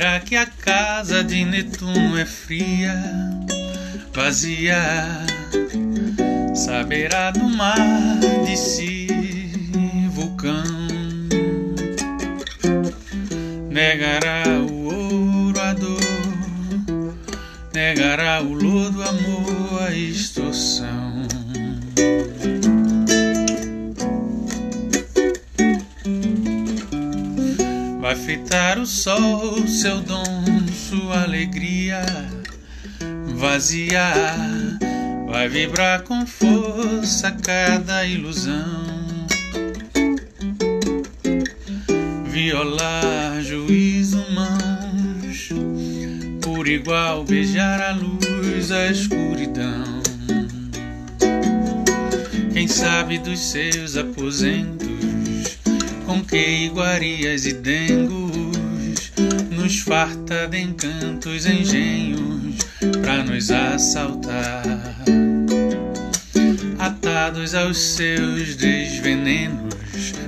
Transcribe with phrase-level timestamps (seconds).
[0.00, 2.94] Dirá que a casa de Netuno é fria,
[4.14, 4.80] vazia.
[6.54, 7.76] Saberá do mar
[8.46, 9.08] de si,
[10.08, 10.64] vulcão.
[13.68, 17.14] Negará o ouro, a dor,
[17.74, 20.99] negará o lodo, amor, a extorsão.
[28.10, 30.44] Vai fritar o sol, seu dom,
[30.88, 32.02] sua alegria,
[33.36, 34.36] vaziar.
[35.28, 39.28] Vai vibrar com força cada ilusão.
[42.24, 45.50] Violar juízo, mãos,
[46.42, 50.02] por igual beijar a luz, a escuridão.
[52.52, 54.89] Quem sabe dos seus aposentos
[56.10, 59.12] com que iguarias e dengos
[59.48, 62.56] nos farta de encantos, engenhos
[63.00, 64.64] pra nos assaltar.
[66.80, 69.72] Atados aos seus desvenenos,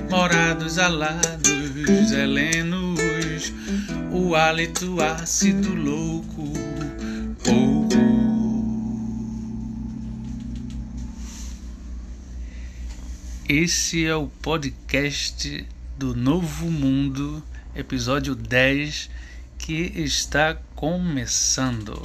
[0.09, 3.51] morados alados, helenos,
[4.09, 6.53] o hálito ácido louco,
[13.55, 15.63] Esse é o podcast
[15.95, 17.43] do Novo Mundo,
[17.75, 19.11] episódio 10,
[19.59, 22.01] que está começando.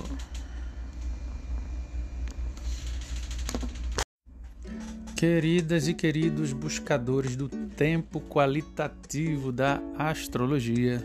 [5.17, 11.03] Queridas e queridos buscadores do tempo qualitativo da astrologia,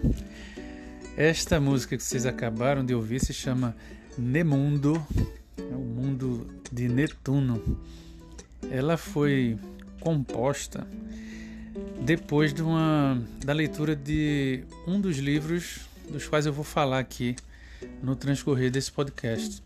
[1.16, 3.74] esta música que vocês acabaram de ouvir se chama
[4.18, 5.02] Nemundo,
[5.58, 7.80] é o mundo de Netuno.
[8.70, 9.58] Ela foi
[10.04, 10.86] composta
[12.02, 17.38] depois de uma da leitura de um dos livros dos quais eu vou falar aqui
[18.02, 19.64] no transcorrer desse podcast.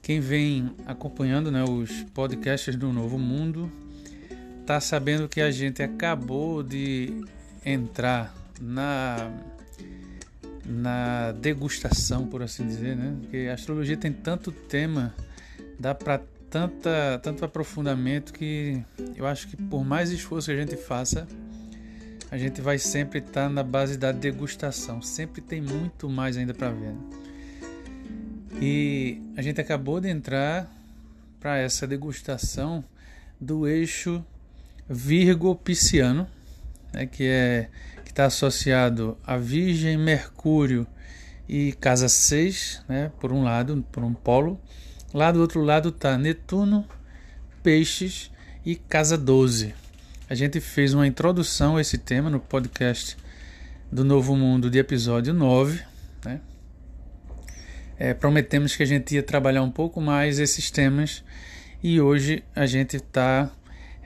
[0.00, 3.70] Quem vem acompanhando né, os podcasts do Novo Mundo
[4.60, 7.12] está sabendo que a gente acabou de
[7.66, 9.30] entrar na
[10.64, 13.16] na degustação, por assim dizer, né?
[13.20, 15.12] Porque a astrologia tem tanto tema,
[15.76, 18.82] dá para tanta tanto aprofundamento que
[19.16, 21.26] eu acho que por mais esforço que a gente faça,
[22.30, 25.00] a gente vai sempre estar na base da degustação.
[25.02, 26.92] Sempre tem muito mais ainda para ver.
[26.92, 27.20] Né?
[28.60, 30.70] E a gente acabou de entrar
[31.40, 32.84] para essa degustação
[33.40, 34.24] do eixo
[34.88, 36.28] Virgo-Pisciano,
[36.92, 37.68] né, que é
[38.04, 40.86] que está associado a Virgem, Mercúrio
[41.48, 44.60] e Casa 6, né, por um lado, por um polo.
[45.12, 46.86] Lá do outro lado está Netuno,
[47.64, 48.30] Peixes
[48.64, 49.74] e Casa 12.
[50.28, 53.16] A gente fez uma introdução a esse tema no podcast
[53.90, 55.82] do Novo Mundo de episódio 9,
[56.24, 56.40] né?
[57.98, 61.24] É, prometemos que a gente ia trabalhar um pouco mais esses temas
[61.82, 63.50] e hoje a gente está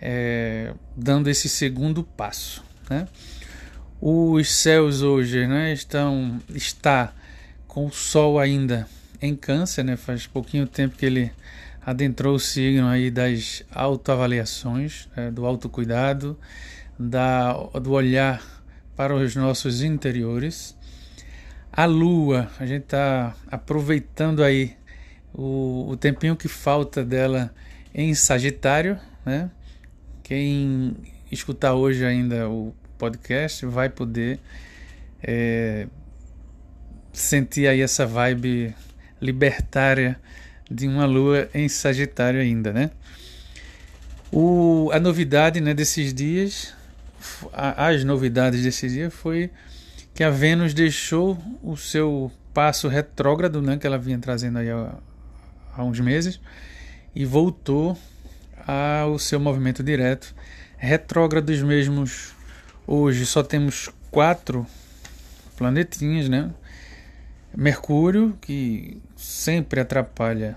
[0.01, 2.65] é, dando esse segundo passo.
[2.89, 3.07] Né?
[4.01, 7.13] Os céus hoje né, estão está
[7.69, 8.89] com o Sol ainda
[9.25, 9.97] em Câncer, né?
[9.97, 11.33] faz pouquinho tempo que ele
[11.85, 15.31] adentrou o signo aí das autoavaliações, né?
[15.31, 16.39] do autocuidado,
[16.99, 18.43] da, do olhar
[18.95, 20.77] para os nossos interiores.
[21.73, 24.77] A lua, a gente está aproveitando aí
[25.33, 27.53] o, o tempinho que falta dela
[27.93, 29.51] em Sagitário, né?
[30.23, 30.97] Quem
[31.31, 34.39] escutar hoje ainda o podcast vai poder
[35.23, 35.89] é,
[37.13, 38.75] sentir aí essa vibe
[39.25, 40.21] libertária
[40.71, 42.91] de uma lua em Sagitário ainda, né?
[44.31, 46.75] O, a novidade né, desses dias,
[47.53, 49.51] as novidades desses dias foi
[50.15, 54.95] que a Vênus deixou o seu passo retrógrado, né, que ela vinha trazendo aí há,
[55.77, 56.41] há uns meses,
[57.15, 57.97] e voltou
[58.67, 60.35] ao seu movimento direto.
[60.77, 62.35] Retrógrados mesmos,
[62.87, 64.67] hoje só temos quatro
[65.57, 66.51] planetinhas, né?
[67.57, 70.57] Mercúrio, que sempre atrapalha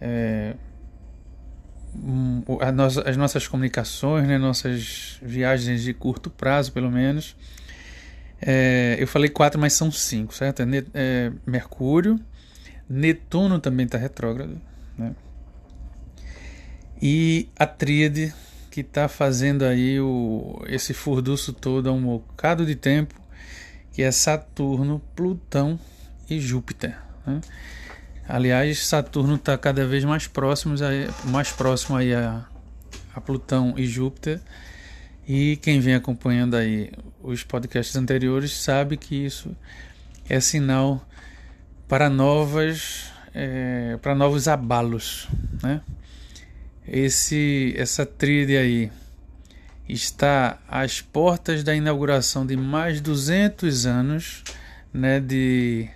[0.00, 0.54] é,
[3.06, 4.36] as nossas comunicações, né?
[4.36, 7.36] nossas viagens de curto prazo, pelo menos.
[8.40, 10.62] É, eu falei quatro, mas são cinco, certo?
[10.62, 12.20] É, é Mercúrio,
[12.88, 14.60] Netuno também está retrógrado,
[14.98, 15.14] né?
[17.00, 18.34] E a tríade
[18.70, 23.14] que está fazendo aí o, esse furduço todo há um bocado de tempo,
[23.92, 25.78] que é Saturno, Plutão
[26.28, 27.05] e Júpiter.
[27.26, 27.40] Né?
[28.28, 30.74] Aliás, Saturno está cada vez mais próximo,
[31.24, 32.44] mais próximo aí a,
[33.14, 34.40] a Plutão e Júpiter.
[35.28, 36.92] E quem vem acompanhando aí
[37.22, 39.56] os podcasts anteriores sabe que isso
[40.28, 41.04] é sinal
[41.88, 45.28] para novas é, para novos abalos,
[45.62, 45.82] né?
[46.86, 48.90] Esse essa tríade aí
[49.88, 54.42] está às portas da inauguração de mais 200 anos,
[54.92, 55.88] né, de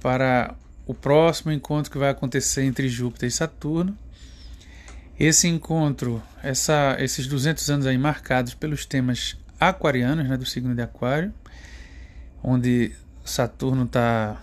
[0.00, 0.54] para
[0.86, 3.96] o próximo encontro que vai acontecer entre Júpiter e Saturno.
[5.18, 10.82] Esse encontro, essa, esses 200 anos aí marcados pelos temas aquarianos, né, do signo de
[10.82, 11.32] Aquário,
[12.42, 12.92] onde
[13.24, 14.42] Saturno está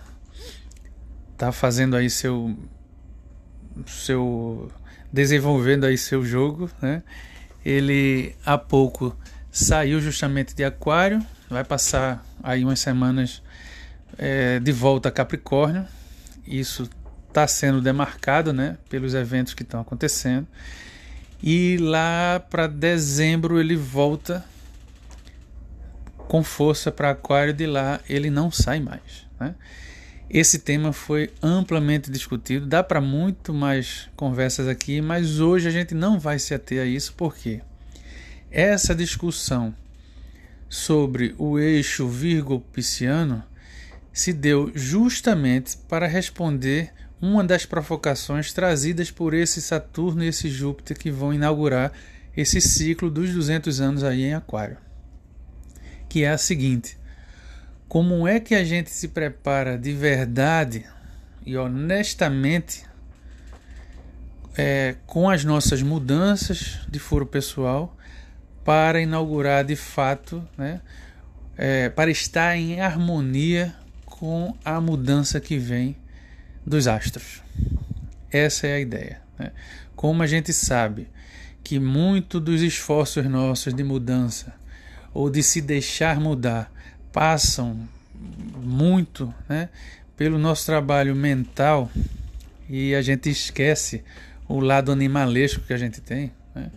[1.36, 2.56] tá fazendo aí seu
[3.86, 4.70] seu
[5.12, 7.02] desenvolvendo aí seu jogo, né?
[7.64, 9.16] Ele há pouco
[9.50, 13.42] saiu justamente de Aquário, vai passar aí umas semanas
[14.18, 15.86] é, de volta a Capricórnio.
[16.46, 16.88] Isso
[17.28, 20.46] está sendo demarcado, né, pelos eventos que estão acontecendo.
[21.42, 24.44] E lá para dezembro ele volta
[26.16, 29.26] com força para Aquário, de lá ele não sai mais.
[29.40, 29.54] Né?
[30.30, 35.94] Esse tema foi amplamente discutido, dá para muito mais conversas aqui, mas hoje a gente
[35.94, 37.60] não vai se ater a isso porque
[38.50, 39.74] essa discussão
[40.68, 43.42] sobre o eixo Virgo-Pisciano
[44.12, 50.98] se deu justamente para responder uma das provocações trazidas por esse Saturno e esse Júpiter
[50.98, 51.92] que vão inaugurar
[52.36, 54.76] esse ciclo dos 200 anos aí em Aquário
[56.12, 56.98] que é a seguinte:
[57.88, 60.84] como é que a gente se prepara de verdade
[61.46, 62.84] e honestamente
[64.54, 67.96] é, com as nossas mudanças de foro pessoal
[68.62, 70.82] para inaugurar de fato, né,
[71.56, 73.74] é, para estar em harmonia
[74.22, 75.96] com a mudança que vem
[76.64, 77.42] dos astros.
[78.30, 79.20] Essa é a ideia.
[79.36, 79.50] Né?
[79.96, 81.08] Como a gente sabe
[81.64, 84.54] que muito dos esforços nossos de mudança
[85.12, 86.72] ou de se deixar mudar
[87.10, 87.76] passam
[88.62, 89.68] muito né,
[90.16, 91.90] pelo nosso trabalho mental
[92.68, 94.04] e a gente esquece
[94.48, 96.30] o lado animalesco que a gente tem.
[96.54, 96.70] Né?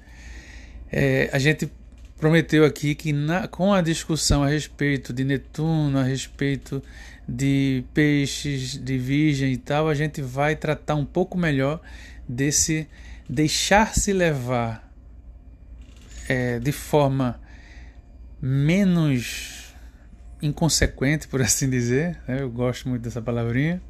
[0.91, 1.71] É, a gente
[2.17, 6.81] prometeu aqui que na, com a discussão a respeito de Netuno, a respeito
[7.27, 11.81] de peixes, de virgem e tal, a gente vai tratar um pouco melhor
[12.27, 12.87] desse
[13.27, 14.91] deixar-se levar
[16.29, 17.39] é, de forma
[18.41, 19.73] menos
[20.41, 22.41] inconsequente, por assim dizer, né?
[22.41, 23.81] eu gosto muito dessa palavrinha,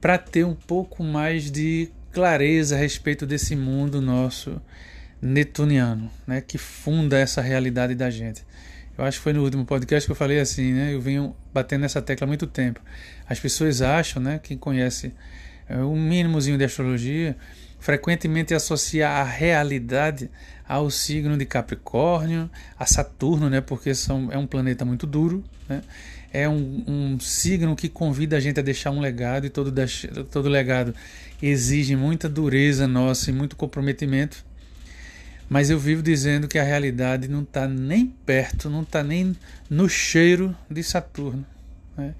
[0.00, 4.60] para ter um pouco mais de clareza a respeito desse mundo nosso
[5.20, 6.40] netuniano, né?
[6.40, 8.44] que funda essa realidade da gente.
[8.96, 10.94] Eu acho que foi no último podcast que eu falei assim, né?
[10.94, 12.80] Eu venho batendo nessa tecla há muito tempo.
[13.28, 14.40] As pessoas acham, né?
[14.42, 15.12] Quem conhece
[15.68, 17.36] é, o mínimozinho de astrologia,
[17.78, 20.30] frequentemente associa a realidade
[20.68, 25.82] ao signo de Capricórnio, a Saturno, né, porque são, é um planeta muito duro, né,
[26.32, 29.72] é um, um signo que convida a gente a deixar um legado e todo,
[30.30, 30.94] todo legado
[31.42, 34.44] exige muita dureza nossa e muito comprometimento.
[35.48, 39.36] Mas eu vivo dizendo que a realidade não está nem perto, não está nem
[39.70, 41.46] no cheiro de Saturno,
[41.96, 42.14] né,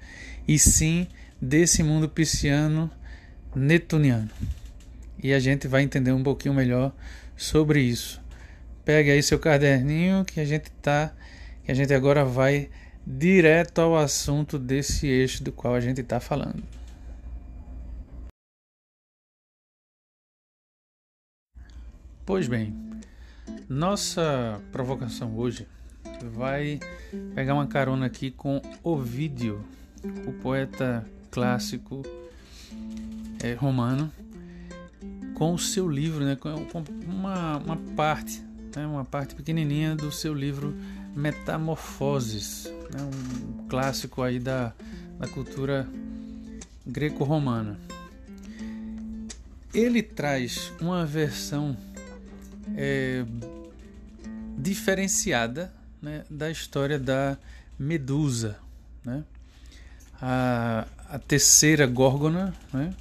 [0.47, 1.07] e sim
[1.41, 2.89] desse mundo pisciano
[3.53, 4.29] netuniano.
[5.21, 6.93] E a gente vai entender um pouquinho melhor
[7.35, 8.21] sobre isso.
[8.85, 11.13] Pegue aí seu caderninho que a gente tá,
[11.65, 12.69] que a gente agora vai
[13.05, 16.63] direto ao assunto desse eixo do qual a gente está falando.
[22.25, 22.86] Pois bem,
[23.69, 25.67] nossa provocação hoje
[26.33, 26.79] vai
[27.35, 29.63] pegar uma carona aqui com Ovídio,
[30.25, 32.03] o poeta clássico
[33.43, 34.11] é, romano,
[35.33, 36.49] com o seu livro, né, com
[37.07, 40.75] uma, uma parte né, uma parte pequenininha do seu livro
[41.15, 44.71] Metamorfoses, né, um clássico aí da,
[45.17, 45.87] da cultura
[46.85, 47.79] greco-romana.
[49.73, 51.75] Ele traz uma versão
[52.75, 53.23] é,
[54.57, 57.37] diferenciada né, da história da
[57.79, 58.57] Medusa,
[59.05, 59.23] né?
[60.21, 62.93] a, a terceira Górgona, né?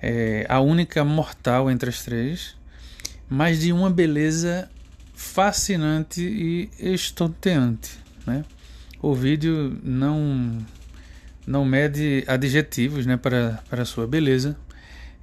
[0.00, 2.56] é, a única mortal entre as três,
[3.28, 4.68] mas de uma beleza
[5.14, 7.98] fascinante e estonteante.
[8.26, 8.44] Né?
[9.00, 10.58] O vídeo não
[11.46, 14.56] não mede adjetivos né, para, para sua beleza.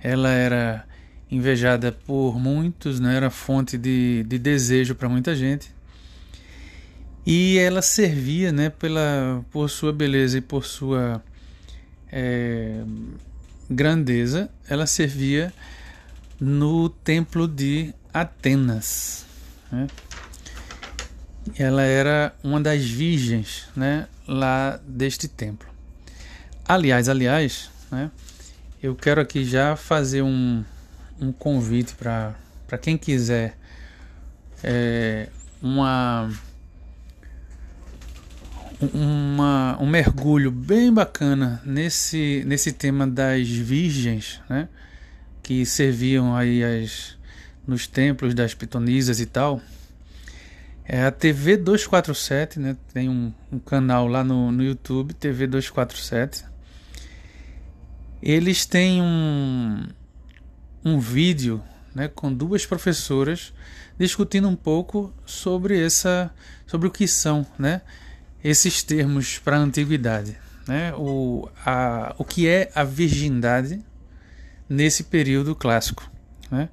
[0.02, 0.86] Ela era
[1.32, 5.72] invejada por muitos, né, era fonte de, de desejo para muita gente.
[7.26, 11.24] E ela servia né, pela, por sua beleza e por sua
[12.12, 12.82] é,
[13.70, 15.54] grandeza, ela servia
[16.40, 19.26] no templo de Atenas.
[19.72, 19.88] Né?
[21.58, 25.68] Ela era uma das virgens né, lá deste templo.
[26.68, 28.10] Aliás, aliás, né,
[28.82, 30.64] eu quero aqui já fazer um,
[31.20, 32.36] um convite para
[32.82, 33.58] quem quiser
[34.64, 35.30] é,
[35.62, 36.30] uma,
[38.94, 44.68] uma, um mergulho bem bacana nesse, nesse tema das virgens, né,
[45.44, 47.18] que serviam aí as,
[47.68, 49.62] nos templos das pitonisas e tal.
[50.92, 52.76] É a TV 247, né?
[52.92, 56.44] Tem um, um canal lá no, no YouTube, TV 247.
[58.24, 59.86] Eles têm um,
[60.84, 61.62] um vídeo
[61.94, 63.54] né, com duas professoras
[63.98, 66.32] discutindo um pouco sobre essa
[66.66, 67.82] sobre o que são né,
[68.44, 70.38] esses termos para a antiguidade.
[70.68, 73.82] Né, o, a, o que é a virgindade
[74.70, 76.10] nesse período clássico.
[76.52, 76.70] Né?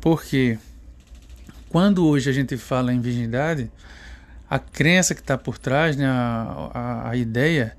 [0.00, 0.58] Porque
[1.68, 3.70] quando hoje a gente fala em virgindade,
[4.48, 7.76] a crença que está por trás, né, a, a, a, ideia,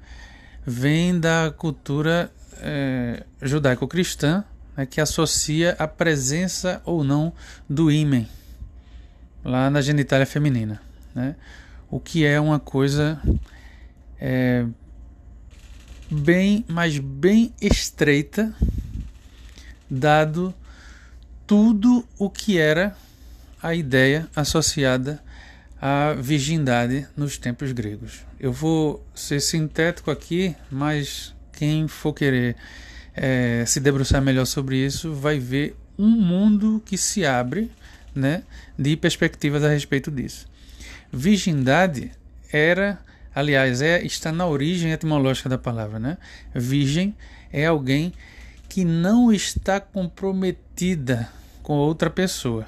[0.65, 4.43] vem da cultura é, judaico-cristã,
[4.75, 7.33] né, que associa a presença ou não
[7.69, 8.27] do ímen
[9.43, 10.81] lá na genitália feminina.
[11.13, 11.35] Né,
[11.89, 13.21] o que é uma coisa
[14.19, 14.65] é,
[16.09, 18.53] bem, mas bem estreita,
[19.89, 20.53] dado
[21.45, 22.95] tudo o que era
[23.61, 25.23] a ideia associada
[25.79, 28.25] à virgindade nos tempos gregos.
[28.39, 32.55] Eu vou ser sintético aqui, mas quem for querer
[33.15, 37.71] é, se debruçar melhor sobre isso vai ver um mundo que se abre
[38.13, 38.43] né,
[38.77, 40.47] de perspectivas a respeito disso.
[41.11, 42.11] Virgindade
[42.51, 42.99] era,
[43.33, 45.99] aliás, é, está na origem etimológica da palavra.
[45.99, 46.17] Né?
[46.53, 47.15] Virgem
[47.51, 48.13] é alguém
[48.67, 51.29] que não está comprometida
[51.63, 52.67] com outra pessoa.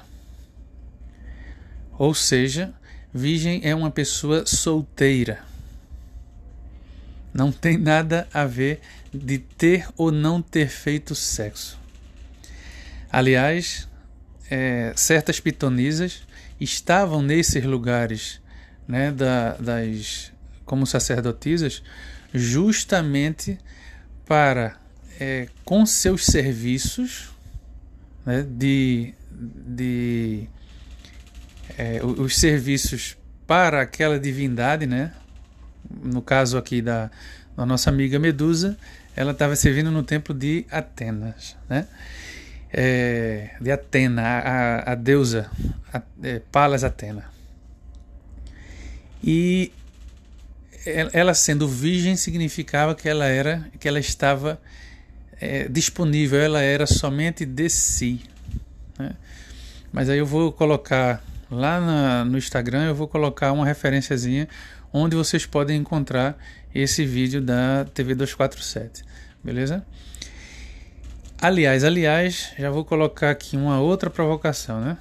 [1.98, 2.72] Ou seja,
[3.12, 5.47] virgem é uma pessoa solteira.
[7.38, 8.80] Não tem nada a ver
[9.14, 11.78] de ter ou não ter feito sexo.
[13.08, 13.88] Aliás,
[14.50, 16.26] é, certas pitonisas
[16.60, 18.40] estavam nesses lugares
[18.88, 20.32] né, da, das
[20.64, 21.80] como sacerdotisas
[22.34, 23.56] justamente
[24.26, 24.76] para
[25.20, 27.30] é, com seus serviços
[28.26, 30.48] né, de, de
[31.78, 33.16] é, os serviços
[33.46, 35.12] para aquela divindade, né?
[35.90, 37.10] No caso aqui da,
[37.56, 38.76] da nossa amiga Medusa,
[39.16, 41.86] ela estava servindo no templo de Atenas, né?
[42.70, 45.50] É, de Atena, a, a deusa
[45.92, 47.24] a, é, Palas Atena.
[49.24, 49.72] E
[51.12, 54.60] ela sendo virgem significava que ela era, que ela estava
[55.40, 58.22] é, disponível, ela era somente de si.
[58.98, 59.12] Né?
[59.90, 64.46] Mas aí eu vou colocar Lá na, no Instagram eu vou colocar uma referenciazinha
[64.92, 66.38] onde vocês podem encontrar
[66.74, 69.04] esse vídeo da TV 247,
[69.42, 69.84] beleza?
[71.40, 74.96] Aliás, aliás, já vou colocar aqui uma outra provocação, né?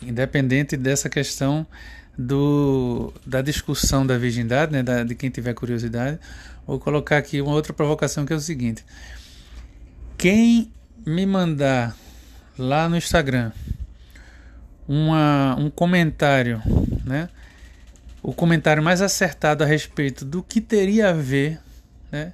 [0.00, 1.66] Independente dessa questão
[2.16, 4.82] do, da discussão da virgindade, né?
[4.82, 6.18] Da, de quem tiver curiosidade,
[6.66, 8.84] vou colocar aqui uma outra provocação que é o seguinte:
[10.16, 10.72] quem
[11.04, 11.96] me mandar
[12.56, 13.50] lá no Instagram
[14.86, 16.62] uma, um comentário,
[17.04, 17.28] né?
[18.22, 21.60] O comentário mais acertado a respeito do que teria a ver
[22.10, 22.32] né,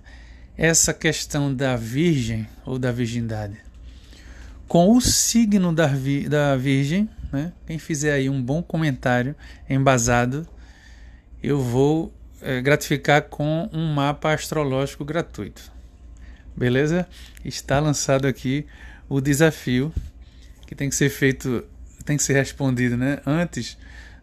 [0.56, 3.68] essa questão da virgem ou da virgindade
[4.68, 7.08] com o signo da, vi, da virgem.
[7.32, 7.52] Né?
[7.66, 9.34] Quem fizer aí um bom comentário
[9.68, 10.46] embasado,
[11.42, 15.72] eu vou é, gratificar com um mapa astrológico gratuito.
[16.54, 17.08] Beleza?
[17.44, 18.66] Está lançado aqui
[19.08, 19.92] o desafio
[20.66, 21.64] que tem que ser feito
[22.04, 23.76] tem que ser respondido né, antes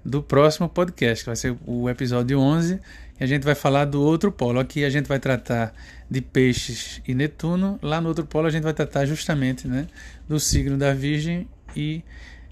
[0.05, 2.79] do próximo podcast, que vai ser o episódio 11,
[3.19, 4.59] e a gente vai falar do outro polo.
[4.59, 5.73] Aqui a gente vai tratar
[6.09, 9.87] de peixes e Netuno, lá no outro polo a gente vai tratar justamente né,
[10.29, 12.03] do signo da Virgem e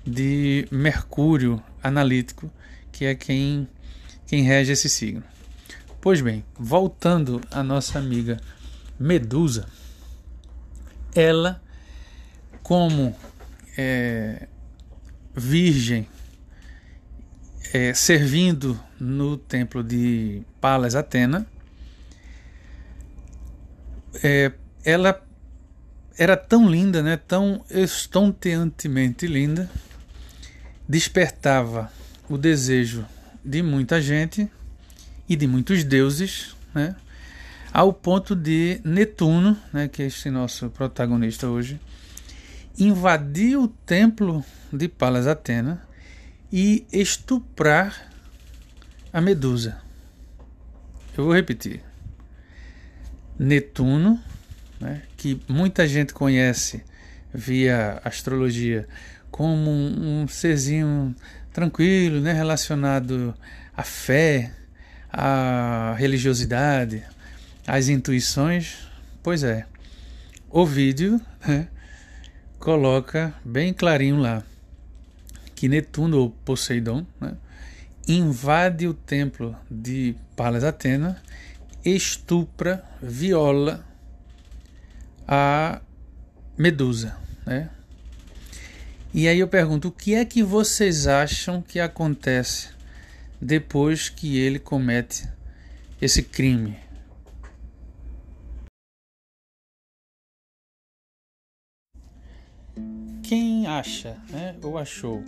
[0.04, 2.52] de Mercúrio analítico,
[2.92, 3.68] que é quem,
[4.26, 5.24] quem rege esse signo.
[6.02, 8.40] Pois bem, voltando à nossa amiga
[9.00, 9.68] Medusa,
[11.16, 11.62] ela,
[12.64, 13.16] como
[13.78, 14.48] é,
[15.36, 16.08] virgem
[17.74, 21.48] é, servindo no templo de Palas Atena,
[24.24, 24.52] é,
[24.86, 25.20] ela
[26.16, 29.68] era tão linda, né, tão estonteantemente linda,
[30.88, 31.92] despertava
[32.30, 33.08] o desejo
[33.44, 34.48] de muita gente
[35.28, 36.96] e de muitos deuses, né,
[37.74, 41.80] ao ponto de Netuno, né, que é este nosso protagonista hoje,
[42.78, 45.82] invadir o templo de Palas Atena
[46.56, 48.14] e estuprar
[49.12, 49.82] a Medusa.
[51.18, 51.82] Eu vou repetir.
[53.40, 54.22] Netuno,
[54.80, 56.84] né, que muita gente conhece
[57.34, 58.88] via astrologia
[59.32, 61.16] como um, serzinho
[61.52, 63.34] tranquilo, né, relacionado
[63.76, 64.54] à fé,
[65.12, 67.04] à religiosidade,
[67.66, 68.88] às intuições.
[69.24, 69.66] Pois é,
[70.52, 71.68] o vídeo né,
[72.60, 74.44] coloca bem clarinho lá
[75.64, 77.38] que Netuno ou Poseidon né,
[78.06, 81.24] invade o templo de Palas Atena,
[81.86, 83.82] estupra, viola
[85.26, 85.80] a
[86.58, 87.16] Medusa,
[87.46, 87.70] né?
[89.14, 92.68] E aí eu pergunto, o que é que vocês acham que acontece
[93.40, 95.30] depois que ele comete
[96.02, 96.76] esse crime?
[103.64, 105.24] Quem acha, né, ou achou,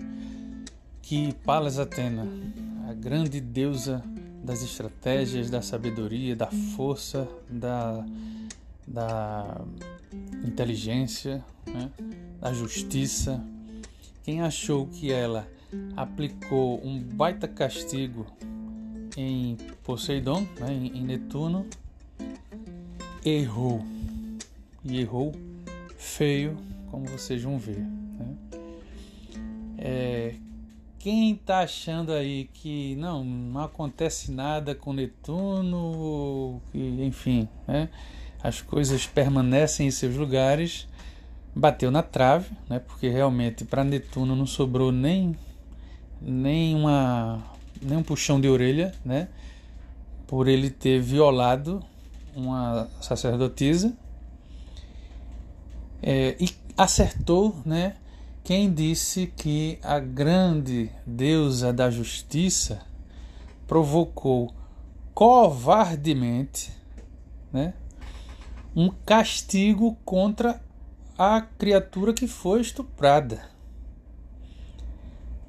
[1.02, 2.28] que Palas Atena,
[2.90, 4.04] a grande deusa
[4.44, 8.06] das estratégias, da sabedoria, da força, da,
[8.86, 9.62] da
[10.46, 11.90] inteligência, né,
[12.42, 13.42] da justiça,
[14.22, 15.48] quem achou que ela
[15.96, 18.28] aplicou um baita castigo
[19.16, 21.66] em Poseidon, né, em Netuno,
[23.24, 23.82] errou.
[24.84, 25.34] E errou
[25.98, 26.58] feio,
[26.92, 28.05] como vocês vão ver.
[28.18, 28.36] Né?
[29.78, 30.36] É,
[31.00, 37.90] quem está achando aí que não, não acontece nada com Netuno, que, enfim, né?
[38.42, 40.88] as coisas permanecem em seus lugares,
[41.56, 42.80] bateu na trave, né?
[42.80, 45.36] Porque realmente para Netuno não sobrou nem
[46.22, 47.42] nem uma
[47.82, 49.30] nem um puxão de orelha, né?
[50.28, 51.84] Por ele ter violado
[52.36, 53.96] uma sacerdotisa
[56.04, 57.96] é, e acertou, né?
[58.46, 62.86] Quem disse que a grande deusa da justiça
[63.66, 64.54] provocou
[65.16, 66.72] covardemente,
[67.52, 67.74] né?
[68.76, 70.62] Um castigo contra
[71.18, 73.50] a criatura que foi estuprada.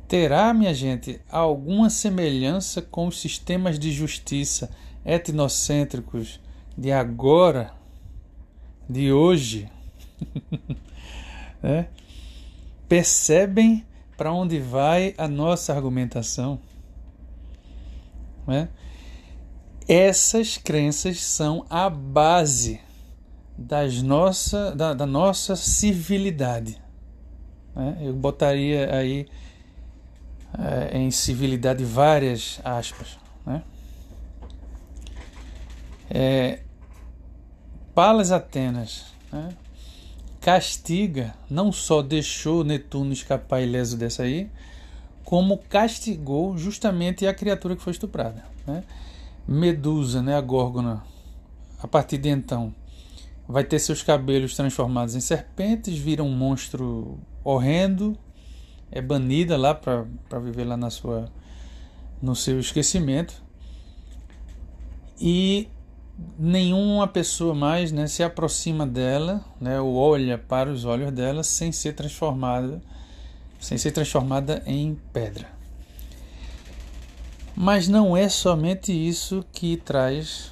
[0.08, 4.70] Terá, minha gente, alguma semelhança com os sistemas de justiça
[5.04, 6.40] etnocêntricos
[6.78, 7.74] de agora,
[8.88, 9.70] de hoje?
[11.62, 11.88] é?
[12.88, 13.84] Percebem
[14.16, 16.60] para onde vai a nossa argumentação?
[18.48, 18.68] É?
[19.88, 22.80] Essas crenças são a base
[23.56, 26.80] das nossa, da, da nossa civilidade.
[27.74, 27.98] Né?
[28.00, 29.28] Eu botaria aí
[30.58, 33.18] é, em civilidade várias aspas.
[33.44, 33.62] Né?
[36.10, 36.60] É,
[37.94, 39.48] Palas Atenas né?
[40.46, 44.48] Castiga, não só deixou Netuno escapar ileso dessa aí,
[45.24, 48.44] como castigou justamente a criatura que foi estuprada.
[48.64, 48.84] Né?
[49.48, 51.02] Medusa, né, a Górgona,
[51.82, 52.72] a partir de então,
[53.48, 58.16] vai ter seus cabelos transformados em serpentes, vira um monstro horrendo,
[58.92, 61.28] é banida lá para viver lá na sua
[62.22, 63.42] no seu esquecimento.
[65.20, 65.66] E
[66.38, 71.72] nenhuma pessoa mais né, se aproxima dela, né, ou olha para os olhos dela sem
[71.72, 72.80] ser transformada,
[73.60, 75.48] sem ser transformada em pedra.
[77.54, 80.50] Mas não é somente isso que traz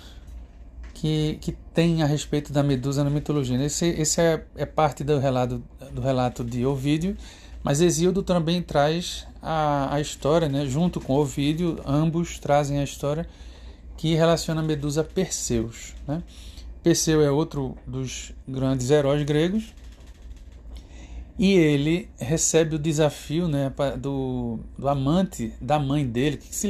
[0.94, 3.62] que, que tem a respeito da Medusa na mitologia.
[3.62, 7.14] Esse, esse é, é parte do relato, do relato de Ovídio,
[7.62, 10.64] mas Exildo também traz a, a história, né?
[10.64, 13.28] junto com Ovídio, ambos trazem a história
[13.96, 15.94] que relaciona Medusa a Perseus.
[16.06, 16.22] Né?
[16.82, 19.74] Perseu é outro dos grandes heróis gregos
[21.38, 26.68] e ele recebe o desafio né, do, do amante da mãe dele, que se,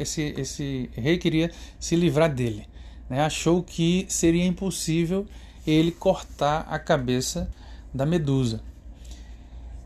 [0.00, 2.70] esse, esse rei queria se livrar dele
[3.10, 5.26] né, achou que seria impossível
[5.66, 7.50] ele cortar a cabeça
[7.92, 8.62] da Medusa.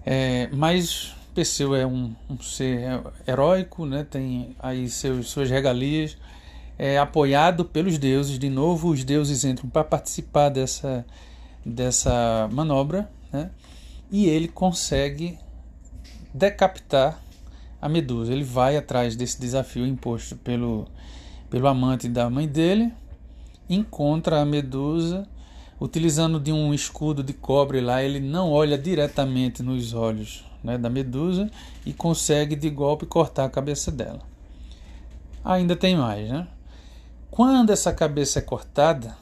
[0.04, 6.18] É, mas Perseu é um, um, ser heróico, né, tem aí seus, suas regalias,
[6.78, 8.38] é apoiado pelos deuses.
[8.38, 11.04] De novo, os deuses entram para participar dessa,
[11.64, 13.50] dessa manobra, né,
[14.10, 15.38] e ele consegue
[16.32, 17.20] decapitar
[17.80, 18.32] a Medusa.
[18.32, 20.86] Ele vai atrás desse desafio imposto pelo,
[21.50, 22.92] pelo amante da mãe dele,
[23.68, 25.26] encontra a Medusa
[25.80, 30.88] utilizando de um escudo de cobre lá, ele não olha diretamente nos olhos né, da
[30.88, 31.50] Medusa
[31.84, 34.20] e consegue de golpe cortar a cabeça dela.
[35.44, 36.46] Ainda tem mais, né?
[37.34, 39.16] Quando essa cabeça é cortada,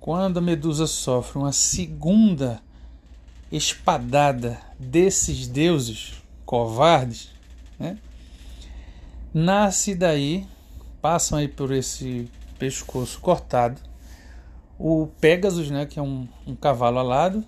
[0.00, 2.60] quando a Medusa sofre uma segunda
[3.52, 7.28] espadada desses deuses covardes,
[7.78, 7.98] né?
[9.32, 10.44] nasce daí,
[11.00, 13.80] passam aí por esse pescoço cortado,
[14.76, 17.44] o Pegasus, né, que é um, um cavalo alado,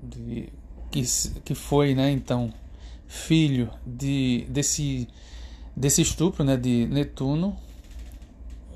[0.00, 0.48] de,
[0.92, 1.02] que,
[1.44, 2.54] que foi, né, então,
[3.08, 5.08] filho de, desse,
[5.74, 7.65] desse estupro né, de Netuno,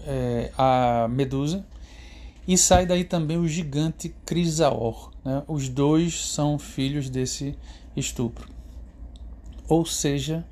[0.07, 1.65] é, a Medusa,
[2.47, 5.11] e sai daí também o gigante Crisaor.
[5.25, 5.43] Né?
[5.47, 7.57] Os dois são filhos desse
[7.97, 8.49] estupro.
[9.69, 10.45] Ou seja,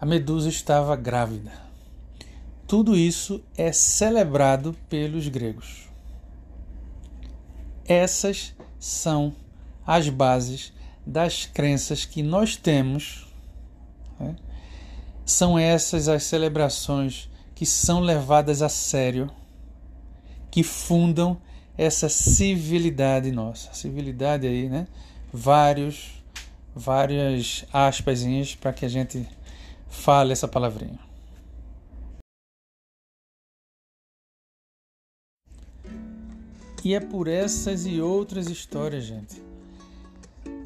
[0.00, 1.52] a Medusa estava grávida.
[2.66, 5.88] Tudo isso é celebrado pelos gregos.
[7.86, 9.34] Essas são
[9.86, 10.72] as bases
[11.06, 13.26] das crenças que nós temos.
[14.18, 14.34] Né?
[15.24, 19.30] São essas as celebrações que são levadas a sério,
[20.50, 21.40] que fundam
[21.76, 23.72] essa civilidade nossa.
[23.72, 24.86] Civilidade aí, né?
[25.32, 26.22] Vários,
[26.74, 29.26] várias aspasinhas para que a gente
[29.88, 30.98] fale essa palavrinha.
[36.84, 39.42] E é por essas e outras histórias, gente,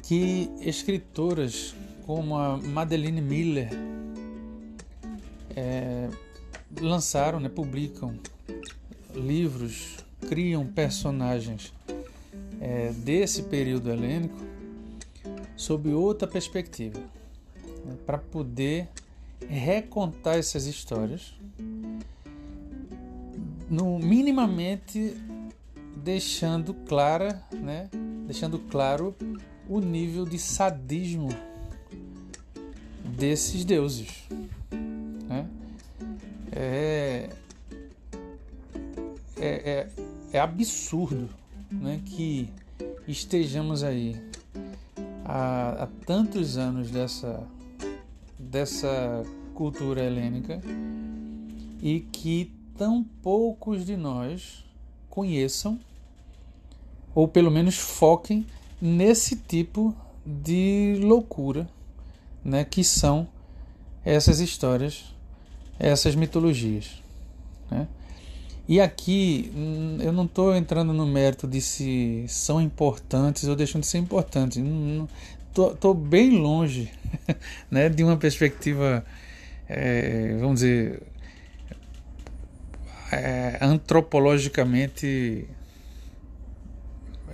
[0.03, 1.73] que escritoras
[2.05, 3.69] como a Madeline Miller
[5.55, 6.09] é,
[6.79, 8.15] lançaram, né, publicam
[9.13, 11.73] livros, criam personagens
[12.59, 14.37] é, desse período helênico
[15.55, 16.99] sob outra perspectiva,
[17.85, 18.87] né, para poder
[19.47, 21.33] recontar essas histórias,
[23.69, 25.15] no minimamente
[25.95, 27.89] deixando clara, né,
[28.25, 29.15] deixando claro
[29.67, 31.29] o nível de sadismo
[33.03, 34.27] desses deuses.
[36.61, 37.29] É,
[39.37, 39.87] é, é,
[40.33, 41.29] é, absurdo
[41.71, 42.49] né, que
[43.07, 44.21] estejamos aí
[45.23, 47.47] há, há tantos anos dessa,
[48.37, 49.23] dessa
[49.55, 50.61] cultura helênica
[51.81, 54.65] e que tão poucos de nós
[55.09, 55.79] conheçam
[57.15, 58.45] ou pelo menos foquem
[58.81, 59.95] nesse tipo
[60.25, 61.69] de loucura,
[62.43, 63.29] né, que são
[64.03, 65.17] essas histórias,
[65.79, 67.01] essas mitologias.
[67.71, 67.87] Né?
[68.67, 73.81] E aqui hum, eu não estou entrando no mérito de se são importantes ou deixam
[73.81, 74.61] de ser importantes.
[75.49, 76.91] Estou bem longe
[77.71, 79.03] né, de uma perspectiva,
[79.67, 81.01] é, vamos dizer,
[83.11, 85.47] é, antropologicamente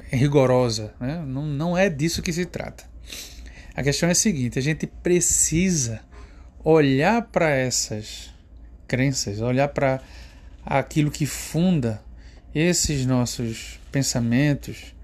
[0.09, 0.93] rigorosa.
[0.99, 1.21] Né?
[1.27, 2.85] Não, não é disso que se trata.
[3.75, 5.99] A questão é a seguinte: a gente precisa
[6.63, 8.33] olhar para essas
[8.87, 10.01] crenças, olhar para
[10.65, 12.01] aquilo que funda
[12.53, 14.95] esses nossos pensamentos,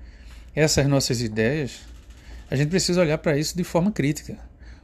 [0.55, 1.81] essas nossas ideias.
[2.49, 4.37] A gente precisa olhar para isso de forma crítica.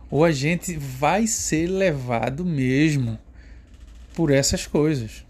[0.09, 3.19] Ou a gente vai ser levado mesmo
[4.13, 5.25] por essas coisas,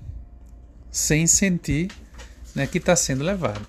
[0.92, 1.90] sem sentir
[2.56, 3.68] né, que está sendo levado.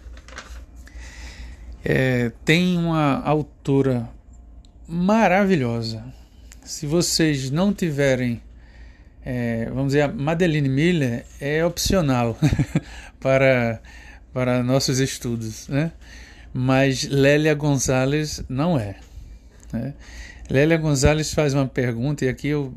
[1.85, 4.09] É, tem uma autora
[4.87, 6.05] maravilhosa.
[6.65, 8.43] Se vocês não tiverem,
[9.25, 12.39] é, vamos dizer, a Madeline Miller é opcional
[13.21, 13.81] para,
[14.33, 15.93] para nossos estudos, né?
[16.53, 18.97] mas Lélia Gonzalez não é.
[19.73, 19.95] Né?
[20.49, 22.73] Lélia Gonzalez faz uma pergunta, e aqui eu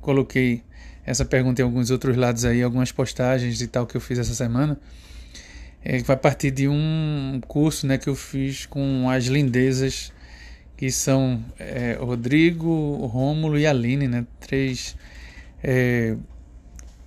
[0.00, 0.62] coloquei
[1.06, 4.34] essa pergunta em alguns outros lados aí, algumas postagens e tal que eu fiz essa
[4.34, 4.78] semana
[5.84, 10.10] é, vai partir de um curso né, que eu fiz com as lindezas
[10.76, 14.96] que são é, Rodrigo, Rômulo e Aline, né, três
[15.64, 16.14] é,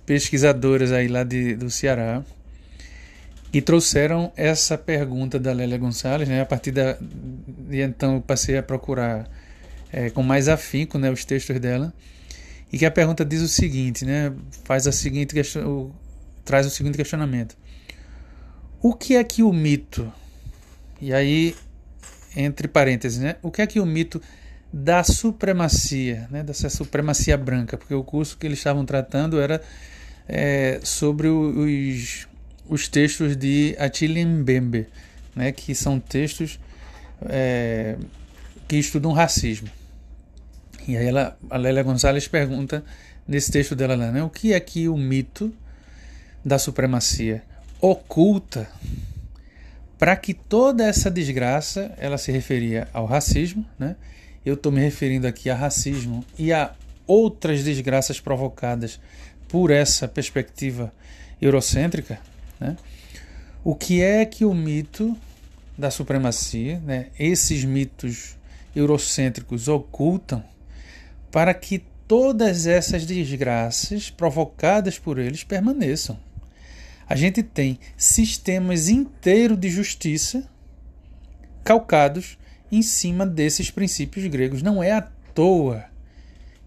[0.04, 2.24] pesquisadoras aí lá de, do Ceará,
[3.52, 8.58] e trouxeram essa pergunta da Lélia Gonçalves, né, a partir da, de então eu passei
[8.58, 9.26] a procurar
[9.90, 11.94] é, com mais afinco né, os textos dela,
[12.70, 14.32] e que a pergunta diz o seguinte, né,
[14.64, 15.34] faz a seguinte
[16.44, 17.56] traz o seguinte questionamento.
[18.82, 20.12] O que é que o mito,
[21.00, 21.54] e aí,
[22.36, 23.36] entre parênteses, né?
[23.42, 24.20] O que é que o mito
[24.72, 26.42] da supremacia, né?
[26.42, 27.76] dessa supremacia branca?
[27.76, 29.62] Porque o curso que eles estavam tratando era
[30.28, 32.28] é, sobre os,
[32.68, 34.86] os textos de Attila Mbembe,
[35.34, 35.52] né?
[35.52, 36.60] que são textos
[37.22, 37.96] é,
[38.66, 39.68] que estudam racismo.
[40.86, 42.84] E aí ela, a Lélia Gonzalez pergunta
[43.26, 44.22] nesse texto dela né?
[44.22, 45.52] O que é que o mito
[46.42, 47.42] da supremacia
[47.80, 48.66] oculta
[49.98, 53.96] para que toda essa desgraça, ela se referia ao racismo, né?
[54.44, 56.72] Eu estou me referindo aqui a racismo e a
[57.06, 59.00] outras desgraças provocadas
[59.48, 60.92] por essa perspectiva
[61.40, 62.20] eurocêntrica,
[62.60, 62.76] né?
[63.64, 65.16] O que é que o mito
[65.76, 67.06] da supremacia, né?
[67.18, 68.36] Esses mitos
[68.74, 70.42] eurocêntricos ocultam
[71.30, 76.18] para que todas essas desgraças provocadas por eles permaneçam.
[77.08, 80.46] a gente tem sistemas inteiros de justiça
[81.64, 82.38] calcados
[82.70, 84.62] em cima desses princípios gregos.
[84.62, 85.02] Não é à
[85.34, 85.84] toa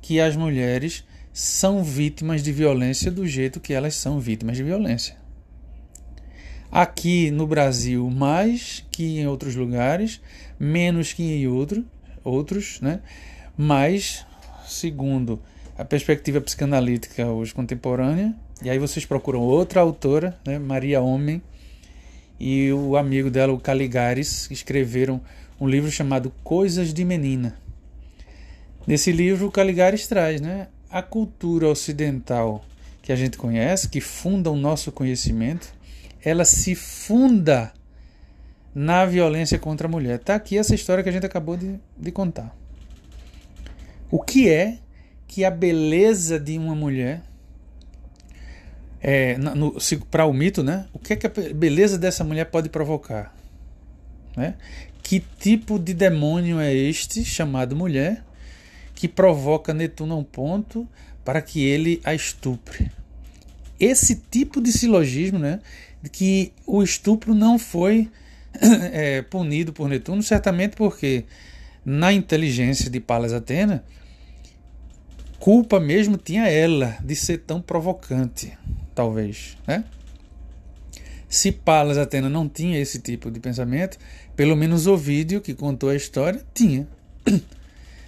[0.01, 5.15] que as mulheres são vítimas de violência do jeito que elas são vítimas de violência.
[6.71, 10.21] Aqui no Brasil, mais que em outros lugares,
[10.59, 11.85] menos que em outro,
[12.23, 13.01] outros, né?
[13.57, 14.25] mas,
[14.65, 15.41] segundo
[15.77, 18.33] a perspectiva psicanalítica hoje contemporânea,
[18.63, 20.59] e aí vocês procuram outra autora, né?
[20.59, 21.41] Maria Homem,
[22.39, 25.21] e o amigo dela, o Caligares, escreveram
[25.61, 27.55] um livro chamado Coisas de Menina.
[28.87, 32.65] Nesse livro, Caligares traz né, a cultura ocidental
[33.03, 35.71] que a gente conhece, que funda o nosso conhecimento,
[36.25, 37.71] ela se funda
[38.73, 40.15] na violência contra a mulher.
[40.15, 42.55] Está aqui essa história que a gente acabou de, de contar.
[44.09, 44.79] O que é
[45.27, 47.21] que a beleza de uma mulher
[48.99, 49.37] é,
[50.09, 50.87] para o mito, né?
[50.91, 53.35] O que é que a beleza dessa mulher pode provocar?
[54.35, 54.55] Né?
[55.11, 58.23] Que tipo de demônio é este chamado mulher
[58.95, 60.87] que provoca Netuno a um ponto
[61.25, 62.89] para que ele a estupre?
[63.77, 65.59] Esse tipo de silogismo, né?
[66.13, 68.09] Que o estupro não foi
[68.93, 71.25] é, punido por Netuno, certamente porque
[71.83, 73.83] na inteligência de Palas Atena,
[75.39, 78.57] culpa mesmo tinha ela de ser tão provocante
[78.95, 79.83] talvez, né?
[81.31, 83.97] Se Palas Atena não tinha esse tipo de pensamento,
[84.35, 86.85] pelo menos o vídeo que contou a história tinha.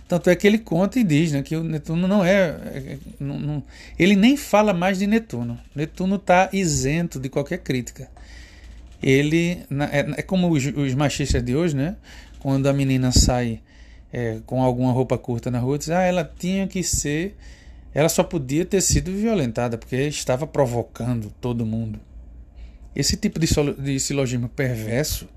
[0.09, 2.49] Tanto é que ele conta e diz né, que o Netuno não é.
[2.49, 3.63] é não, não,
[3.97, 5.57] ele nem fala mais de Netuno.
[5.73, 8.09] Netuno está isento de qualquer crítica.
[9.01, 9.63] Ele.
[9.89, 11.95] É, é como os, os, machistas de hoje, né?
[12.39, 13.61] Quando a menina sai
[14.11, 17.37] é, com alguma roupa curta na rua, diz: ah, ela tinha que ser
[17.93, 21.99] ela só podia ter sido violentada porque estava provocando todo mundo.
[22.95, 25.27] Esse tipo de silogismo perverso,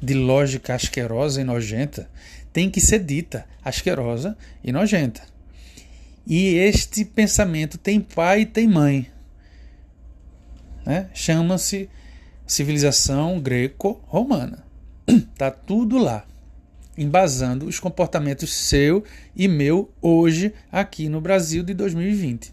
[0.00, 2.08] de lógica asquerosa e nojenta,
[2.52, 5.22] tem que ser dita asquerosa e nojenta.
[6.26, 9.10] E este pensamento tem pai e tem mãe.
[10.86, 11.08] Né?
[11.12, 11.88] Chama-se
[12.46, 14.64] civilização greco-romana.
[15.06, 16.26] Está tudo lá
[16.96, 19.02] embasando os comportamentos seu
[19.34, 22.52] e meu hoje aqui no Brasil de 2020.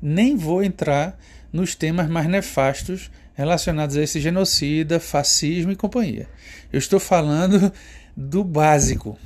[0.00, 1.18] Nem vou entrar
[1.52, 6.28] nos temas mais nefastos relacionados a esse genocida, fascismo e companhia.
[6.72, 7.72] Eu estou falando
[8.16, 9.16] do básico.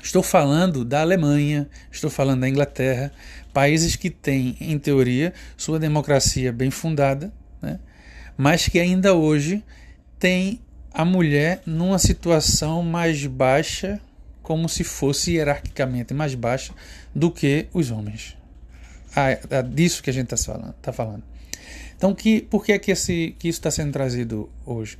[0.00, 3.12] Estou falando da Alemanha, estou falando da Inglaterra,
[3.52, 7.80] países que têm, em teoria, sua democracia bem fundada, né?
[8.38, 9.64] mas que ainda hoje
[10.20, 10.60] têm
[10.94, 14.00] a mulher numa situação mais baixa,
[14.40, 16.72] como se fosse hierarquicamente mais baixa
[17.12, 18.36] do que os homens.
[19.16, 21.35] Ah, é disso que a gente está falando, tá falando.
[21.96, 24.98] Então, que, por que, é que, esse, que isso está sendo trazido hoje?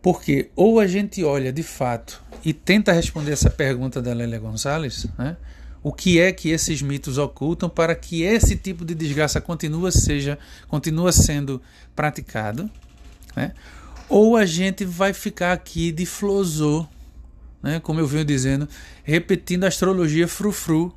[0.00, 5.06] Porque ou a gente olha de fato e tenta responder essa pergunta da Lélia Gonçalves,
[5.18, 5.36] né?
[5.82, 10.38] o que é que esses mitos ocultam para que esse tipo de desgraça continue, seja,
[10.68, 11.60] continue sendo
[11.96, 12.70] praticado,
[13.34, 13.52] né?
[14.08, 16.86] ou a gente vai ficar aqui de flosô,
[17.62, 18.68] né, como eu venho dizendo,
[19.02, 20.94] repetindo a astrologia frufru.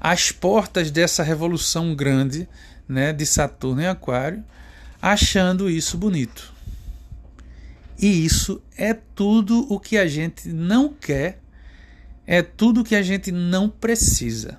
[0.00, 2.48] Às portas dessa revolução grande
[2.88, 4.44] né, de Saturno e Aquário,
[5.00, 6.52] achando isso bonito.
[7.98, 11.40] E isso é tudo o que a gente não quer,
[12.26, 14.58] é tudo o que a gente não precisa.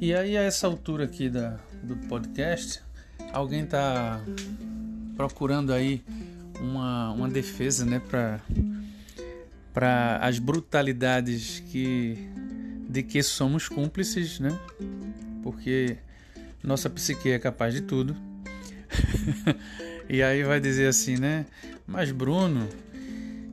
[0.00, 2.80] E aí, a essa altura aqui da, do podcast,
[3.32, 4.18] alguém está
[5.14, 6.02] procurando aí
[6.58, 8.40] uma, uma defesa né, para
[10.20, 12.28] as brutalidades que,
[12.88, 14.56] de que somos cúmplices, né?
[15.42, 15.96] Porque
[16.62, 18.16] nossa psique é capaz de tudo.
[20.08, 21.46] e aí vai dizer assim, né?
[21.86, 22.68] Mas Bruno,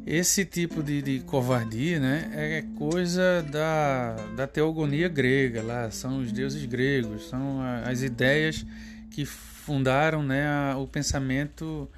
[0.06, 6.32] esse tipo de, de, covardia né, é coisa da, da teogonia grega, lá são os
[6.32, 8.65] deuses gregos, são as ideias
[9.12, 11.89] que fundaram né, o pensamento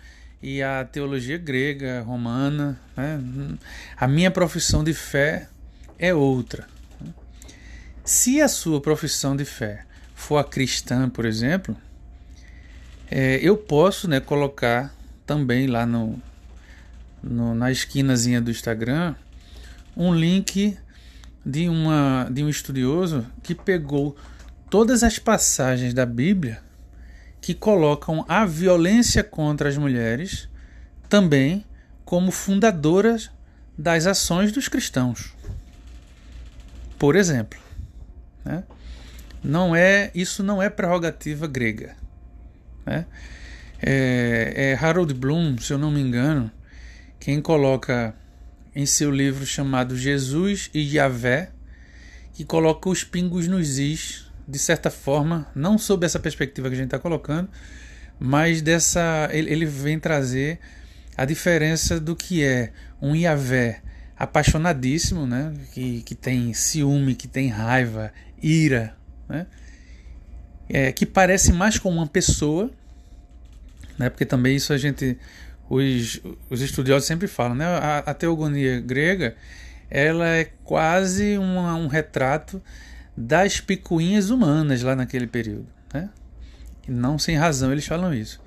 [0.41, 2.79] e a teologia grega, romana.
[2.95, 3.21] Né?
[3.97, 5.49] A minha profissão de fé
[5.97, 6.67] é outra.
[8.03, 11.75] Se a sua profissão de fé for a cristã, por exemplo,
[13.11, 16.19] é, eu posso né, colocar também lá no,
[17.21, 19.15] no, na esquinazinha do Instagram
[19.95, 20.77] um link
[21.45, 24.15] de, uma, de um estudioso que pegou
[24.69, 26.61] todas as passagens da Bíblia
[27.41, 30.49] que colocam a violência contra as mulheres
[31.07, 31.65] também
[32.05, 33.31] como fundadoras
[33.77, 35.33] das ações dos cristãos.
[36.97, 37.59] Por exemplo,
[38.43, 38.63] Né?
[39.43, 41.95] Não é isso não é prerrogativa grega.
[42.85, 43.05] Né?
[43.81, 46.51] É, é Harold Bloom, se eu não me engano,
[47.19, 48.13] quem coloca
[48.75, 51.51] em seu livro chamado Jesus e Yahvé,
[52.33, 56.77] que coloca os pingos nos is, de certa forma, não sob essa perspectiva que a
[56.77, 57.47] gente está colocando,
[58.19, 60.59] mas dessa ele, ele, vem trazer
[61.15, 63.81] a diferença do que é um Yahvé
[64.17, 65.53] apaixonadíssimo, né?
[65.71, 68.95] que, que tem ciúme, que tem raiva, ira,
[69.27, 69.45] né?
[70.67, 72.71] é, que parece mais com uma pessoa,
[73.97, 74.09] né?
[74.09, 75.17] porque também isso a gente
[75.69, 77.65] os, os estudiosos sempre falam, né?
[77.65, 79.35] A, a teogonia grega
[79.89, 82.61] ela é quase uma, um retrato
[83.21, 86.09] das picuinhas humanas lá naquele período, né?
[86.87, 88.41] Não sem razão eles falam isso.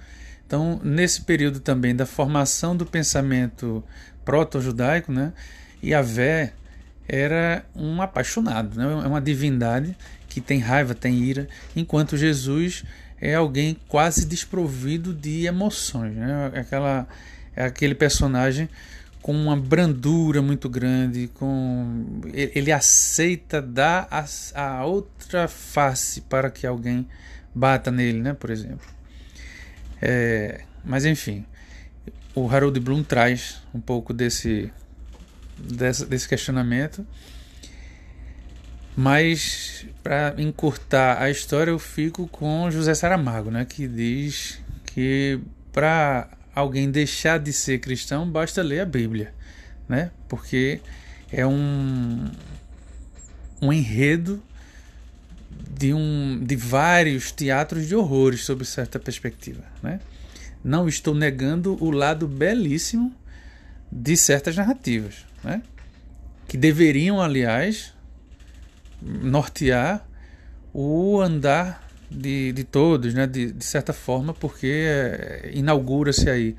[0.46, 3.84] Então, nesse período também da formação do pensamento
[4.24, 5.34] proto-judaico, né?
[5.84, 6.54] Yahvé
[7.06, 8.84] era um apaixonado, né?
[9.04, 9.94] é uma divindade
[10.26, 12.82] que tem raiva, tem ira, enquanto Jesus
[13.20, 16.14] é alguém quase desprovido de emoções.
[16.14, 16.50] Né?
[16.54, 17.06] Aquela,
[17.54, 18.70] é aquele personagem
[19.22, 26.66] com uma brandura muito grande, com ele aceita dar a, a, outra face para que
[26.66, 27.08] alguém
[27.54, 28.34] bata nele, né?
[28.34, 28.86] por exemplo.
[30.00, 31.46] É, mas enfim,
[32.34, 34.72] o Harold Bloom traz um pouco desse,
[35.56, 37.06] desse, desse questionamento
[38.96, 45.40] mas para encurtar a história, eu fico com José Saramago, né, que diz que
[45.72, 49.34] para alguém deixar de ser cristão basta ler a Bíblia,
[49.88, 50.10] né?
[50.28, 50.80] Porque
[51.30, 52.30] é um
[53.60, 54.42] um enredo
[55.70, 60.00] de um de vários teatros de horrores sob certa perspectiva, né?
[60.64, 63.14] Não estou negando o lado belíssimo
[63.90, 65.62] de certas narrativas, né?
[66.46, 67.92] Que deveriam, aliás,
[69.00, 70.06] nortear
[70.72, 71.81] o andar
[72.12, 73.26] de, de todos, né?
[73.26, 76.56] de, de certa forma, porque é, inaugura-se aí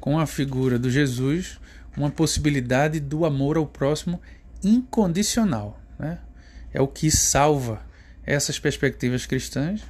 [0.00, 1.58] com a figura do Jesus
[1.96, 4.20] uma possibilidade do amor ao próximo
[4.62, 5.80] incondicional.
[5.98, 6.18] Né?
[6.72, 7.82] É o que salva
[8.24, 9.82] essas perspectivas cristãs.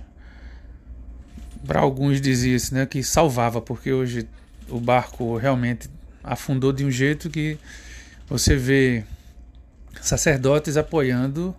[1.66, 4.29] Para alguns dizia-se né, que salvava, porque hoje
[4.68, 5.88] o barco realmente
[6.25, 7.57] afundou de um jeito que
[8.29, 9.05] você vê
[10.01, 11.55] sacerdotes apoiando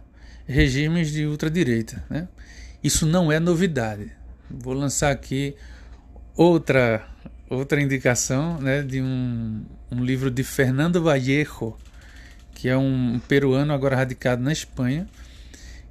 [0.46, 2.04] regimes de ultradireita.
[2.10, 2.28] Né?
[2.84, 4.12] Isso não é novidade.
[4.50, 5.56] Vou lançar aqui
[6.36, 7.08] outra
[7.50, 11.78] outra indicação né, de um, um livro de Fernando Vallejo,
[12.56, 15.08] que é um peruano agora radicado na Espanha,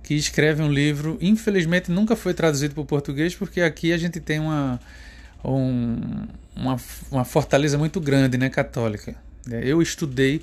[0.03, 4.19] que escreve um livro, infelizmente nunca foi traduzido para o português, porque aqui a gente
[4.19, 4.81] tem uma,
[5.45, 6.27] um,
[6.57, 6.77] uma,
[7.11, 9.15] uma fortaleza muito grande né, católica.
[9.47, 10.43] Eu estudei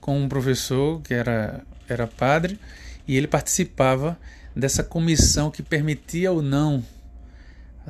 [0.00, 2.58] com um professor que era, era padre,
[3.06, 4.16] e ele participava
[4.60, 6.84] dessa comissão que permitia ou não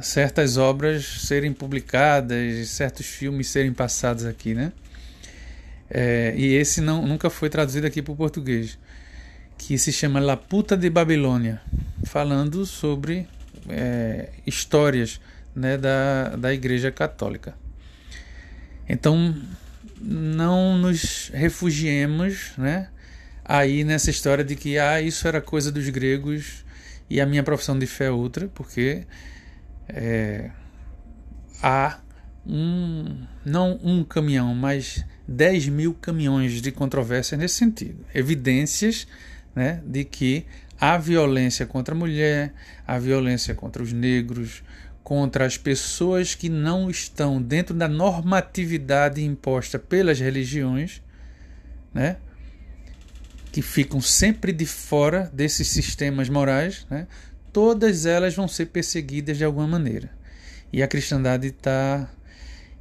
[0.01, 4.73] certas obras serem publicadas, certos filmes serem passados aqui, né?
[5.91, 8.79] É, e esse não, nunca foi traduzido aqui para o português,
[9.59, 11.61] que se chama La Puta de Babilônia,
[12.05, 13.27] falando sobre
[13.69, 15.21] é, histórias
[15.55, 17.55] né, da, da Igreja Católica.
[18.89, 19.35] Então,
[20.01, 22.89] não nos refugiemos, né?
[23.51, 26.65] Aí nessa história de que ah, isso era coisa dos gregos
[27.09, 29.05] e a minha profissão de fé é outra, porque
[29.89, 30.53] é,
[31.61, 31.99] há
[32.47, 38.07] um, não um caminhão, mas 10 mil caminhões de controvérsia nesse sentido.
[38.15, 39.09] Evidências
[39.53, 40.47] né, de que
[40.81, 42.55] há violência contra a mulher,
[42.87, 44.63] há violência contra os negros,
[45.03, 51.03] contra as pessoas que não estão dentro da normatividade imposta pelas religiões,
[51.93, 52.19] né?
[53.51, 57.07] Que ficam sempre de fora desses sistemas morais, né,
[57.53, 60.11] todas elas vão ser perseguidas de alguma maneira.
[60.73, 62.09] E a cristandade está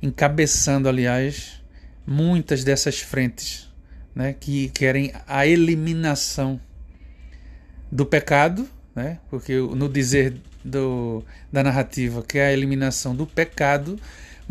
[0.02, 1.62] encabeçando, aliás,
[2.06, 3.70] muitas dessas frentes
[4.14, 6.60] né, que querem a eliminação
[7.91, 14.00] do pecado, né, porque no dizer do, da narrativa que é a eliminação do pecado,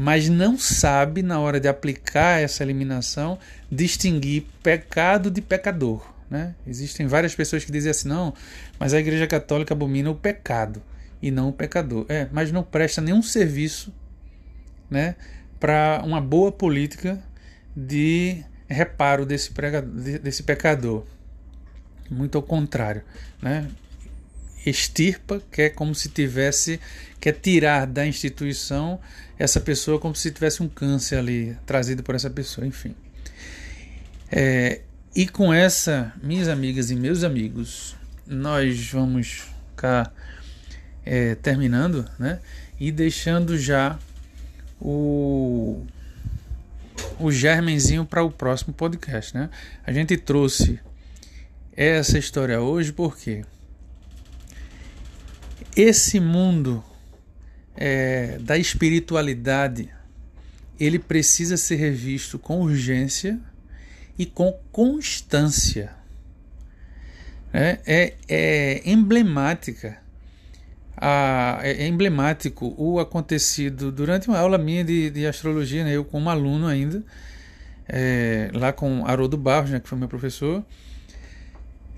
[0.01, 3.37] mas não sabe, na hora de aplicar essa eliminação,
[3.69, 6.09] distinguir pecado de pecador.
[6.31, 6.55] Né?
[6.65, 8.33] Existem várias pessoas que dizem assim: não,
[8.79, 10.81] mas a Igreja Católica abomina o pecado
[11.21, 12.07] e não o pecador.
[12.09, 13.93] É, mas não presta nenhum serviço
[14.89, 15.17] né,
[15.59, 17.21] para uma boa política
[17.77, 21.05] de reparo desse, pregador, desse pecador.
[22.09, 23.03] Muito ao contrário.
[23.43, 23.69] Né?
[24.65, 26.79] Extirpa, que é como se tivesse,
[27.19, 29.01] quer tirar da instituição
[29.39, 32.95] essa pessoa como se tivesse um câncer ali trazido por essa pessoa, enfim.
[34.31, 34.81] É,
[35.15, 40.13] e com essa, minhas amigas e meus amigos, nós vamos ficar
[41.05, 42.41] é, terminando, né?
[42.79, 43.99] E deixando já
[44.81, 45.85] o
[47.19, 49.51] o germenzinho para o próximo podcast, né?
[49.87, 50.81] A gente trouxe
[51.77, 53.45] essa história hoje porque
[55.77, 56.83] esse mundo
[57.79, 59.89] é, da espiritualidade
[60.79, 63.41] ele precisa ser revisto com urgência
[64.19, 65.93] e com constância.
[67.53, 69.99] É, é, é emblemática
[71.01, 76.05] a, é, é emblemático o acontecido durante uma aula minha de, de astrologia, né, eu
[76.05, 77.03] como aluno ainda,
[77.89, 80.65] é, lá com Haroldo Barros, né, que foi meu professor,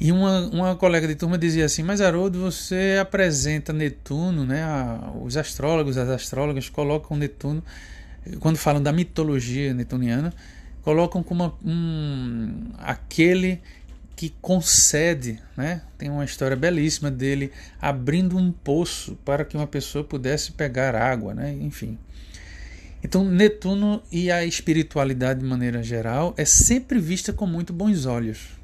[0.01, 4.62] e uma, uma colega de turma dizia assim: Mas Haroldo, você apresenta Netuno, né?
[4.64, 7.62] A, os astrólogos, as astrólogas colocam Netuno,
[8.40, 10.32] quando falam da mitologia netuniana,
[10.82, 13.61] colocam como um, aquele
[14.16, 15.82] que concede, né?
[15.98, 21.34] Tem uma história belíssima dele abrindo um poço para que uma pessoa pudesse pegar água,
[21.34, 21.53] né?
[21.61, 21.98] Enfim.
[23.05, 28.59] Então, Netuno e a espiritualidade de maneira geral é sempre vista com muito bons olhos.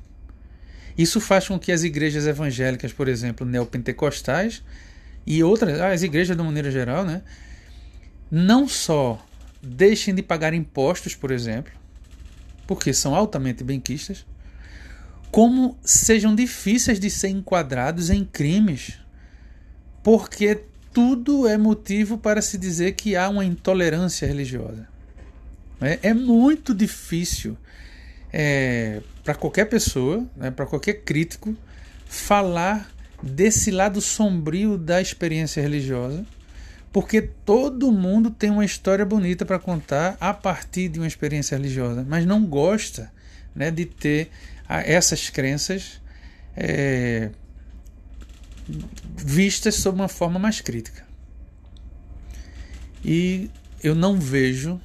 [0.97, 4.63] Isso faz com que as igrejas evangélicas, por exemplo, neopentecostais
[5.27, 7.23] e outras, as igrejas de maneira geral, né,
[8.31, 9.25] não só
[9.63, 11.73] deixem de pagar impostos, por exemplo,
[12.67, 14.25] porque são altamente benquistas,
[15.31, 18.99] como sejam difíceis de ser enquadrados em crimes,
[20.03, 24.89] porque tudo é motivo para se dizer que há uma intolerância religiosa.
[25.81, 27.57] É, é muito difícil
[28.33, 31.57] é, para qualquer pessoa, né, para qualquer crítico,
[32.07, 32.89] falar
[33.21, 36.25] desse lado sombrio da experiência religiosa,
[36.93, 42.07] porque todo mundo tem uma história bonita para contar a partir de uma experiência religiosa,
[42.09, 43.13] mas não gosta
[43.53, 44.31] né, de ter
[44.69, 46.01] essas crenças
[46.57, 47.31] é,
[49.17, 51.05] vistas sob uma forma mais crítica.
[53.05, 53.51] E
[53.83, 54.81] eu não vejo,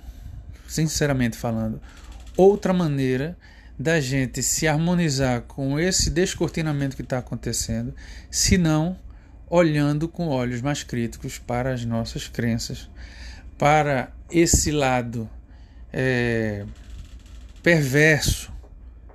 [0.68, 1.80] sinceramente falando,
[2.36, 3.38] outra maneira
[3.82, 7.94] da gente se harmonizar com esse descortinamento que está acontecendo,
[8.30, 8.98] senão
[9.50, 12.90] olhando com olhos mais críticos para as nossas crenças,
[13.58, 15.30] para esse lado
[15.92, 16.66] é,
[17.62, 18.52] perverso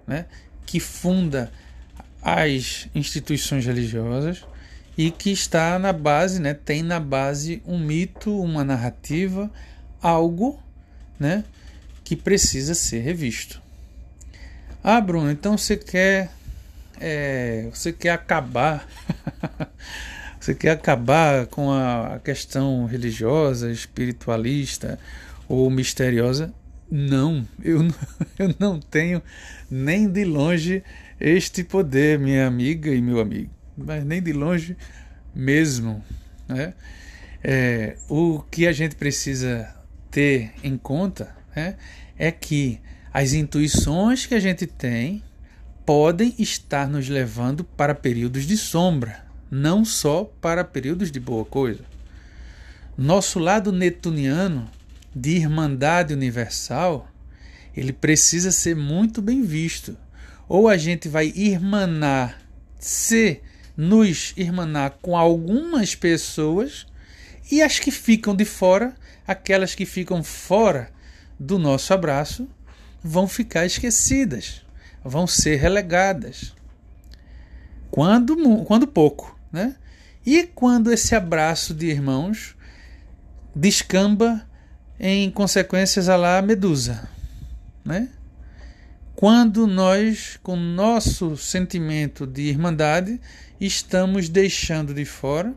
[0.06, 0.26] né,
[0.66, 1.50] que funda
[2.20, 4.44] as instituições religiosas
[4.98, 9.50] e que está na base, né, tem na base um mito, uma narrativa,
[10.02, 10.60] algo
[11.18, 11.44] né,
[12.04, 13.65] que precisa ser revisto.
[14.88, 16.30] Ah, Bruno, então você quer
[17.00, 18.88] é, você quer acabar
[20.38, 24.96] você quer acabar com a questão religiosa, espiritualista
[25.48, 26.54] ou misteriosa?
[26.88, 27.80] Não, eu,
[28.38, 29.20] eu não tenho
[29.68, 30.84] nem de longe
[31.20, 34.76] este poder, minha amiga e meu amigo, mas nem de longe
[35.34, 36.00] mesmo.
[36.46, 36.74] Né?
[37.42, 39.68] É, o que a gente precisa
[40.12, 41.74] ter em conta né,
[42.16, 42.80] é que
[43.18, 45.22] as intuições que a gente tem
[45.86, 51.82] podem estar nos levando para períodos de sombra, não só para períodos de boa coisa.
[52.94, 54.70] Nosso lado netuniano
[55.14, 57.10] de irmandade universal,
[57.74, 59.96] ele precisa ser muito bem visto.
[60.46, 62.38] Ou a gente vai irmanar,
[62.78, 63.40] se
[63.74, 66.86] nos irmanar com algumas pessoas
[67.50, 68.94] e as que ficam de fora
[69.26, 70.90] aquelas que ficam fora
[71.40, 72.46] do nosso abraço
[73.06, 74.62] vão ficar esquecidas,
[75.04, 76.52] vão ser relegadas.
[77.90, 79.76] Quando, quando pouco, né?
[80.24, 82.56] E quando esse abraço de irmãos
[83.54, 84.44] descamba
[84.98, 87.08] em consequências a lá medusa,
[87.84, 88.08] né?
[89.14, 93.18] Quando nós, com nosso sentimento de irmandade,
[93.58, 95.54] estamos deixando de fora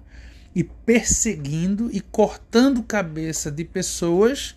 [0.56, 4.56] e perseguindo e cortando cabeça de pessoas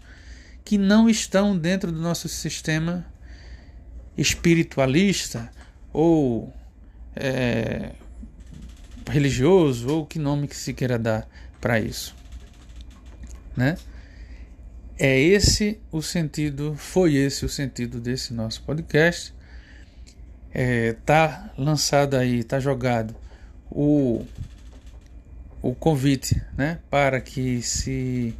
[0.73, 3.05] que não estão dentro do nosso sistema
[4.17, 5.53] espiritualista
[5.93, 6.51] ou
[7.15, 7.91] é,
[9.07, 11.29] religioso ou que nome que se queira dar
[11.61, 12.17] para isso,
[13.55, 13.77] né?
[14.99, 19.35] É esse o sentido, foi esse o sentido desse nosso podcast.
[20.55, 23.15] É, tá lançado aí, tá jogado
[23.71, 24.25] o
[25.61, 28.35] o convite, né, para que se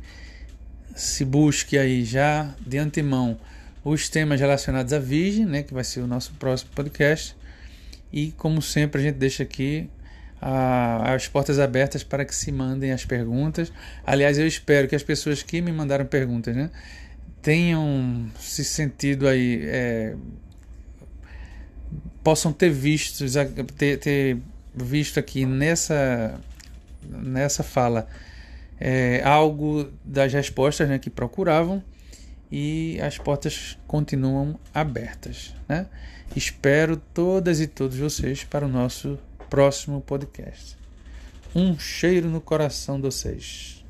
[0.95, 3.39] se busque aí já de antemão
[3.85, 7.37] os temas relacionados à Virgem, né, que vai ser o nosso próximo podcast.
[8.13, 9.89] E como sempre a gente deixa aqui
[10.41, 13.73] a, as portas abertas para que se mandem as perguntas.
[14.07, 16.71] Aliás, eu espero que as pessoas que me mandaram perguntas, né,
[17.41, 20.15] tenham se sentido aí é,
[22.23, 23.25] possam ter visto
[23.77, 24.39] ter, ter
[24.75, 26.39] visto aqui nessa,
[27.03, 28.07] nessa fala
[28.85, 31.81] é, algo das respostas né, que procuravam
[32.51, 35.55] e as portas continuam abertas.
[35.69, 35.87] Né?
[36.35, 39.17] Espero todas e todos vocês para o nosso
[39.49, 40.77] próximo podcast.
[41.55, 43.82] Um cheiro no coração de vocês.